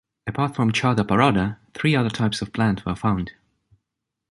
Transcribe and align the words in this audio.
Apart 0.25 0.55
from 0.55 0.71
Chã 0.71 0.95
da 0.95 1.03
Parada, 1.03 1.57
three 1.75 1.95
other 1.95 2.09
types 2.09 2.41
of 2.41 2.51
plant 2.51 2.83
were 2.87 2.95
found. 2.95 3.33